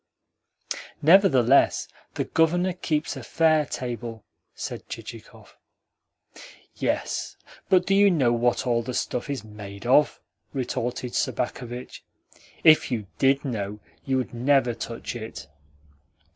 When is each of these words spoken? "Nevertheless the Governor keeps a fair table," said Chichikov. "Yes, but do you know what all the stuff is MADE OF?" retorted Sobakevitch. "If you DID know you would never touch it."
"Nevertheless 1.03 1.87
the 2.15 2.23
Governor 2.23 2.73
keeps 2.73 3.15
a 3.15 3.21
fair 3.21 3.67
table," 3.67 4.25
said 4.55 4.89
Chichikov. 4.89 5.55
"Yes, 6.73 7.37
but 7.69 7.85
do 7.85 7.93
you 7.93 8.09
know 8.09 8.33
what 8.33 8.65
all 8.65 8.81
the 8.81 8.95
stuff 8.95 9.29
is 9.29 9.43
MADE 9.43 9.85
OF?" 9.85 10.19
retorted 10.53 11.13
Sobakevitch. 11.13 12.01
"If 12.63 12.89
you 12.89 13.05
DID 13.19 13.45
know 13.45 13.79
you 14.03 14.17
would 14.17 14.33
never 14.33 14.73
touch 14.73 15.15
it." 15.15 15.47